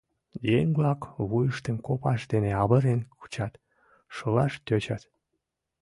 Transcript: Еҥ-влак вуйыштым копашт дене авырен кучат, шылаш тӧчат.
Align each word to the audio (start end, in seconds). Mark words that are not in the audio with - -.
Еҥ-влак 0.57 1.01
вуйыштым 1.29 1.77
копашт 1.85 2.25
дене 2.33 2.51
авырен 2.63 2.99
кучат, 3.19 3.53
шылаш 4.15 4.53
тӧчат. 4.65 5.03